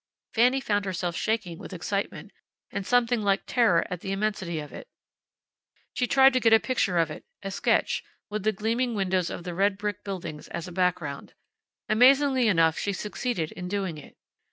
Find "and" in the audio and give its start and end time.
2.71-2.87